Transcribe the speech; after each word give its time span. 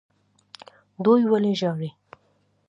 دوی 1.03 1.21
ولې 1.31 1.53
ژاړي. 1.59 1.89